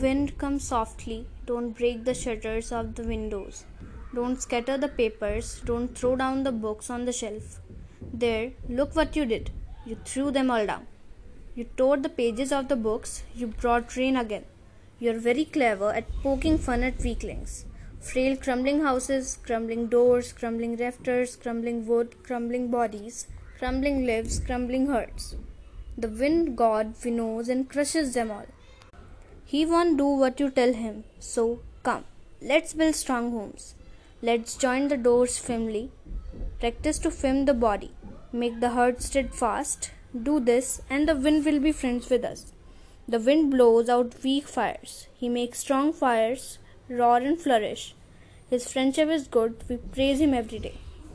Wind, 0.00 0.38
come 0.38 0.58
softly. 0.58 1.26
Don't 1.44 1.76
break 1.76 2.04
the 2.04 2.14
shutters 2.14 2.72
of 2.72 2.94
the 2.94 3.02
windows. 3.02 3.64
Don't 4.14 4.40
scatter 4.40 4.78
the 4.78 4.88
papers. 4.88 5.60
Don't 5.66 5.96
throw 5.98 6.16
down 6.16 6.44
the 6.44 6.52
books 6.52 6.88
on 6.88 7.04
the 7.04 7.12
shelf. 7.12 7.60
There, 8.12 8.52
look 8.68 8.96
what 8.96 9.16
you 9.16 9.26
did. 9.26 9.50
You 9.84 9.98
threw 10.04 10.30
them 10.30 10.50
all 10.50 10.64
down. 10.64 10.86
You 11.54 11.64
tore 11.76 11.98
the 11.98 12.08
pages 12.08 12.52
of 12.52 12.68
the 12.68 12.76
books. 12.76 13.22
You 13.34 13.48
brought 13.48 13.96
rain 13.96 14.16
again. 14.16 14.44
You're 14.98 15.18
very 15.18 15.44
clever 15.44 15.92
at 15.92 16.10
poking 16.22 16.56
fun 16.58 16.82
at 16.82 17.02
weaklings. 17.02 17.66
Frail 18.00 18.36
crumbling 18.36 18.80
houses, 18.82 19.38
crumbling 19.44 19.88
doors, 19.88 20.32
crumbling 20.32 20.76
rafters, 20.76 21.36
crumbling 21.36 21.86
wood, 21.86 22.14
crumbling 22.22 22.70
bodies, 22.70 23.26
crumbling 23.58 24.06
lives, 24.06 24.40
crumbling 24.40 24.86
hearts. 24.86 25.36
The 25.98 26.08
wind 26.08 26.56
god 26.56 26.94
winnows 27.04 27.48
and 27.48 27.68
crushes 27.68 28.14
them 28.14 28.30
all. 28.30 28.46
He 29.52 29.66
won't 29.66 29.98
do 29.98 30.06
what 30.06 30.40
you 30.40 30.48
tell 30.48 30.72
him. 30.72 31.04
So 31.20 31.60
come, 31.82 32.04
let's 32.40 32.72
build 32.72 32.94
strong 32.94 33.32
homes. 33.32 33.74
Let's 34.22 34.56
join 34.56 34.88
the 34.88 34.96
doors 34.96 35.36
firmly. 35.36 35.90
Practice 36.58 36.98
to 37.00 37.10
firm 37.10 37.44
the 37.44 37.52
body. 37.52 37.90
Make 38.32 38.60
the 38.60 38.70
heart 38.70 39.02
steadfast. 39.02 39.90
Do 40.28 40.40
this, 40.40 40.80
and 40.88 41.06
the 41.06 41.14
wind 41.14 41.44
will 41.44 41.60
be 41.60 41.72
friends 41.72 42.08
with 42.08 42.24
us. 42.24 42.52
The 43.06 43.20
wind 43.20 43.50
blows 43.50 43.90
out 43.90 44.22
weak 44.24 44.48
fires. 44.48 45.06
He 45.12 45.28
makes 45.28 45.58
strong 45.58 45.92
fires 45.92 46.58
roar 46.88 47.18
and 47.18 47.38
flourish. 47.38 47.94
His 48.48 48.72
friendship 48.72 49.10
is 49.10 49.28
good. 49.28 49.62
We 49.68 49.76
praise 49.76 50.20
him 50.20 50.32
every 50.32 50.60
day. 50.60 50.78